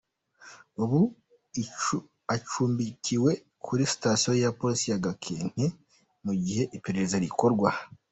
Ubu 0.83 1.01
acumbikiwe 2.35 3.31
kuri 3.65 3.83
Sitasiyo 3.93 4.31
ya 4.43 4.51
Polisi 4.59 4.85
ya 4.91 5.01
Gakenke 5.05 5.65
mu 6.25 6.33
gihe 6.43 6.63
iperereza 6.77 7.17
rigikorwa. 7.23 7.69